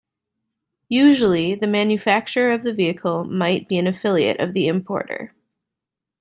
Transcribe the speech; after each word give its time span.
Usually, 0.89 1.53
the 1.53 1.67
manufacturer 1.67 2.51
of 2.53 2.63
the 2.63 2.73
vehicle 2.73 3.23
might 3.23 3.67
be 3.67 3.77
an 3.77 3.85
affiliate 3.85 4.39
of 4.39 4.55
the 4.55 4.65
importer. 4.65 5.35